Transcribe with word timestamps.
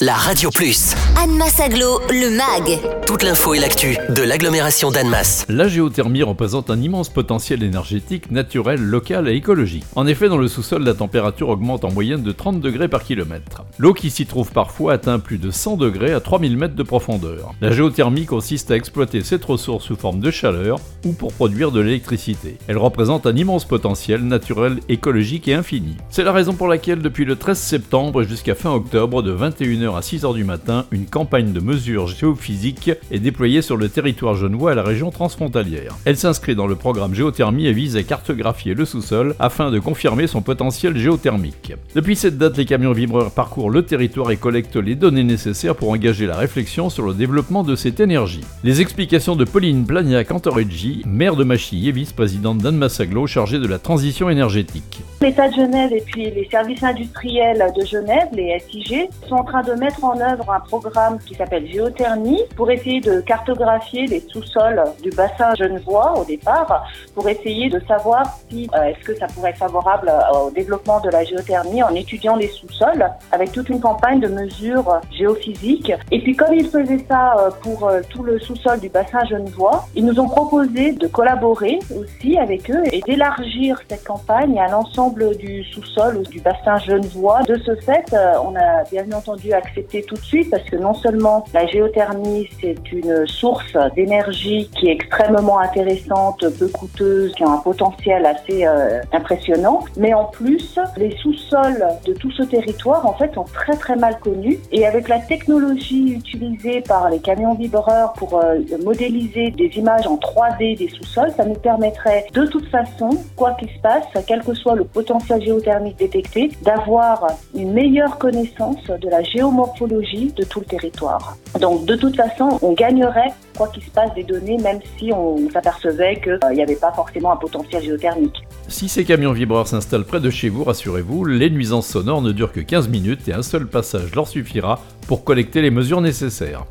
la 0.00 0.14
Radio 0.14 0.48
Plus. 0.48 0.94
Annemasse 1.22 1.60
Aglo, 1.60 2.00
le 2.08 2.30
MAG. 2.30 2.80
Toute 3.06 3.22
l'info 3.22 3.52
et 3.52 3.58
l'actu 3.58 3.98
de 4.08 4.22
l'agglomération 4.22 4.90
d'Annemasse. 4.90 5.44
La 5.50 5.68
géothermie 5.68 6.22
représente 6.22 6.70
un 6.70 6.80
immense 6.80 7.10
potentiel 7.10 7.62
énergétique 7.62 8.30
naturel, 8.30 8.80
local 8.80 9.28
et 9.28 9.34
écologique. 9.34 9.84
En 9.96 10.06
effet, 10.06 10.30
dans 10.30 10.38
le 10.38 10.48
sous-sol, 10.48 10.84
la 10.84 10.94
température 10.94 11.50
augmente 11.50 11.84
en 11.84 11.90
moyenne 11.90 12.22
de 12.22 12.32
30 12.32 12.60
degrés 12.60 12.88
par 12.88 13.04
kilomètre. 13.04 13.64
L'eau 13.78 13.92
qui 13.92 14.08
s'y 14.08 14.24
trouve 14.24 14.52
parfois 14.52 14.94
atteint 14.94 15.18
plus 15.18 15.36
de 15.36 15.50
100 15.50 15.76
degrés 15.76 16.12
à 16.12 16.20
3000 16.20 16.56
mètres 16.56 16.76
de 16.76 16.82
profondeur. 16.82 17.52
La 17.60 17.70
géothermie 17.70 18.24
consiste 18.24 18.70
à 18.70 18.76
exploiter 18.76 19.22
cette 19.22 19.44
ressource 19.44 19.84
sous 19.84 19.96
forme 19.96 20.20
de 20.20 20.30
chaleur 20.30 20.78
ou 21.04 21.12
pour 21.12 21.34
produire 21.34 21.72
de 21.72 21.80
l'électricité. 21.80 22.56
Elle 22.68 22.78
représente 22.78 23.26
un 23.26 23.36
immense 23.36 23.66
potentiel 23.66 24.22
naturel, 24.22 24.80
écologique 24.88 25.46
et 25.48 25.54
infini. 25.54 25.96
C'est 26.08 26.24
la 26.24 26.32
raison 26.32 26.54
pour 26.54 26.68
laquelle 26.68 27.02
depuis 27.02 27.26
le 27.26 27.36
13 27.36 27.58
septembre 27.58 28.22
jusqu'à 28.22 28.54
fin 28.54 28.70
octobre 28.70 29.22
de 29.22 29.36
21h 29.36 29.89
à 29.96 30.00
6h 30.00 30.34
du 30.34 30.44
matin, 30.44 30.86
une 30.90 31.06
campagne 31.06 31.52
de 31.52 31.60
mesures 31.60 32.06
géophysiques 32.06 32.90
est 33.10 33.18
déployée 33.18 33.62
sur 33.62 33.76
le 33.76 33.88
territoire 33.88 34.34
genevois 34.34 34.72
à 34.72 34.74
la 34.74 34.82
région 34.82 35.10
transfrontalière. 35.10 35.96
Elle 36.04 36.16
s'inscrit 36.16 36.54
dans 36.54 36.66
le 36.66 36.76
programme 36.76 37.14
géothermie 37.14 37.66
et 37.66 37.72
vise 37.72 37.96
à 37.96 38.02
cartographier 38.02 38.74
le 38.74 38.84
sous-sol 38.84 39.34
afin 39.38 39.70
de 39.70 39.78
confirmer 39.78 40.26
son 40.26 40.42
potentiel 40.42 40.96
géothermique. 40.96 41.74
Depuis 41.94 42.16
cette 42.16 42.38
date, 42.38 42.56
les 42.56 42.64
camions 42.64 42.92
vibreurs 42.92 43.30
parcourent 43.30 43.70
le 43.70 43.84
territoire 43.84 44.30
et 44.30 44.36
collectent 44.36 44.76
les 44.76 44.94
données 44.94 45.24
nécessaires 45.24 45.76
pour 45.76 45.90
engager 45.90 46.26
la 46.26 46.36
réflexion 46.36 46.90
sur 46.90 47.06
le 47.06 47.14
développement 47.14 47.62
de 47.62 47.76
cette 47.76 48.00
énergie. 48.00 48.44
Les 48.64 48.80
explications 48.80 49.36
de 49.36 49.44
Pauline 49.44 49.86
Plagna-Cantoreggi, 49.86 51.02
maire 51.06 51.36
de 51.36 51.44
Machy 51.44 51.88
et 51.88 51.92
vice-présidente 51.92 52.58
d'Anne 52.58 52.76
Massaglo 52.76 53.26
chargée 53.26 53.58
de 53.58 53.66
la 53.66 53.78
transition 53.78 54.30
énergétique. 54.30 55.00
L'État 55.20 55.48
de 55.48 55.54
Genève 55.54 55.92
et 55.92 56.00
puis 56.00 56.30
les 56.30 56.48
services 56.50 56.82
industriels 56.82 57.62
de 57.76 57.84
Genève, 57.84 58.28
les 58.32 58.58
SIG, 58.70 59.08
sont 59.28 59.36
en 59.36 59.44
train 59.44 59.62
de 59.62 59.72
mettre 59.80 60.04
en 60.04 60.20
œuvre 60.20 60.52
un 60.52 60.60
programme 60.60 61.18
qui 61.18 61.34
s'appelle 61.34 61.66
Géothermie 61.66 62.42
pour 62.54 62.70
essayer 62.70 63.00
de 63.00 63.20
cartographier 63.22 64.06
les 64.06 64.20
sous-sols 64.20 64.82
du 65.02 65.10
bassin 65.10 65.54
genevois 65.54 66.18
au 66.18 66.24
départ, 66.24 66.84
pour 67.14 67.26
essayer 67.28 67.70
de 67.70 67.80
savoir 67.88 68.22
si 68.48 68.68
euh, 68.74 68.82
est-ce 68.84 69.04
que 69.04 69.14
ça 69.16 69.26
pourrait 69.26 69.50
être 69.50 69.58
favorable 69.58 70.08
euh, 70.08 70.46
au 70.46 70.50
développement 70.50 71.00
de 71.00 71.08
la 71.08 71.24
géothermie 71.24 71.82
en 71.82 71.94
étudiant 71.94 72.36
les 72.36 72.48
sous-sols 72.48 73.06
avec 73.32 73.52
toute 73.52 73.70
une 73.70 73.80
campagne 73.80 74.20
de 74.20 74.28
mesures 74.28 75.00
géophysiques. 75.10 75.92
Et 76.10 76.20
puis 76.20 76.36
comme 76.36 76.52
ils 76.52 76.68
faisaient 76.68 77.04
ça 77.08 77.36
euh, 77.38 77.50
pour 77.62 77.90
tout 78.10 78.22
le 78.22 78.38
sous-sol 78.38 78.80
du 78.80 78.90
bassin 78.90 79.24
genevois, 79.24 79.86
ils 79.94 80.04
nous 80.04 80.20
ont 80.20 80.28
proposé 80.28 80.92
de 80.92 81.06
collaborer 81.06 81.78
aussi 81.98 82.38
avec 82.38 82.70
eux 82.70 82.82
et 82.92 83.00
d'élargir 83.00 83.80
cette 83.88 84.04
campagne 84.04 84.60
à 84.60 84.68
l'ensemble 84.68 85.36
du 85.38 85.64
sous-sol 85.64 86.18
ou 86.18 86.22
du 86.24 86.40
bassin 86.40 86.76
genevois. 86.78 87.42
De 87.44 87.56
ce 87.64 87.74
fait, 87.76 88.14
on 88.44 88.54
a 88.56 88.84
bien 88.90 89.10
entendu 89.12 89.52
accepté 89.70 90.02
tout 90.02 90.16
de 90.16 90.20
suite 90.20 90.50
parce 90.50 90.64
que 90.64 90.76
non 90.76 90.94
seulement 90.94 91.44
la 91.54 91.66
géothermie, 91.66 92.48
c'est 92.60 92.92
une 92.92 93.26
source 93.26 93.76
d'énergie 93.94 94.68
qui 94.76 94.88
est 94.88 94.92
extrêmement 94.92 95.58
intéressante, 95.60 96.44
peu 96.58 96.68
coûteuse, 96.68 97.32
qui 97.34 97.44
a 97.44 97.48
un 97.48 97.58
potentiel 97.58 98.26
assez 98.26 98.66
euh, 98.66 99.00
impressionnant, 99.12 99.84
mais 99.96 100.14
en 100.14 100.24
plus, 100.24 100.78
les 100.96 101.16
sous-sols 101.16 101.84
de 102.04 102.12
tout 102.14 102.30
ce 102.32 102.42
territoire, 102.42 103.06
en 103.06 103.14
fait, 103.14 103.32
sont 103.34 103.44
très 103.44 103.76
très 103.76 103.96
mal 103.96 104.18
connus. 104.18 104.58
Et 104.72 104.86
avec 104.86 105.08
la 105.08 105.18
technologie 105.18 106.12
utilisée 106.12 106.80
par 106.80 107.10
les 107.10 107.20
camions 107.20 107.54
vibreurs 107.54 108.12
pour 108.14 108.38
euh, 108.38 108.58
modéliser 108.84 109.50
des 109.50 109.70
images 109.76 110.06
en 110.06 110.16
3D 110.16 110.78
des 110.78 110.88
sous-sols, 110.88 111.32
ça 111.36 111.44
nous 111.44 111.54
permettrait 111.54 112.26
de 112.32 112.46
toute 112.46 112.68
façon, 112.68 113.10
quoi 113.36 113.52
qu'il 113.52 113.68
se 113.68 113.80
passe, 113.80 114.04
quel 114.26 114.42
que 114.42 114.54
soit 114.54 114.74
le 114.74 114.84
potentiel 114.84 115.42
géothermique 115.42 115.98
détecté, 115.98 116.50
d'avoir 116.62 117.26
une 117.54 117.72
meilleure 117.72 118.18
connaissance 118.18 118.84
de 118.86 119.08
la 119.08 119.22
de 119.66 120.44
tout 120.44 120.60
le 120.60 120.66
territoire. 120.66 121.36
Donc 121.60 121.84
de 121.84 121.96
toute 121.96 122.16
façon, 122.16 122.58
on 122.62 122.72
gagnerait 122.72 123.32
quoi 123.56 123.68
qu'il 123.68 123.82
se 123.82 123.90
passe 123.90 124.12
des 124.14 124.24
données, 124.24 124.58
même 124.58 124.80
si 124.98 125.12
on 125.12 125.50
s'apercevait 125.50 126.20
qu'il 126.20 126.38
n'y 126.54 126.62
avait 126.62 126.76
pas 126.76 126.92
forcément 126.92 127.32
un 127.32 127.36
potentiel 127.36 127.82
géothermique. 127.82 128.42
Si 128.68 128.88
ces 128.88 129.04
camions 129.04 129.32
vibreurs 129.32 129.66
s'installent 129.66 130.04
près 130.04 130.20
de 130.20 130.30
chez 130.30 130.48
vous, 130.48 130.64
rassurez-vous, 130.64 131.24
les 131.24 131.50
nuisances 131.50 131.88
sonores 131.88 132.22
ne 132.22 132.32
durent 132.32 132.52
que 132.52 132.60
15 132.60 132.88
minutes 132.88 133.28
et 133.28 133.32
un 133.32 133.42
seul 133.42 133.66
passage 133.66 134.14
leur 134.14 134.28
suffira 134.28 134.80
pour 135.06 135.24
collecter 135.24 135.60
les 135.62 135.70
mesures 135.70 136.00
nécessaires. 136.00 136.64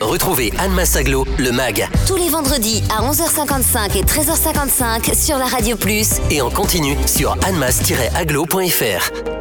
Retrouvez 0.00 0.52
Anne 0.58 0.72
Massaglo, 0.72 1.24
le 1.38 1.50
MAG. 1.52 1.88
Tous 2.06 2.16
les 2.16 2.28
vendredis 2.28 2.82
à 2.90 3.02
11h55 3.10 3.96
et 3.96 4.02
13h55 4.02 5.14
sur 5.14 5.38
la 5.38 5.46
Radio 5.46 5.76
Plus. 5.76 6.20
Et 6.30 6.42
en 6.42 6.50
continu 6.50 6.96
sur 7.06 7.32
annemass-aglo.fr. 7.44 9.33